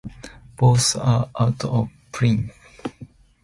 [0.57, 2.51] Both are out-of-print.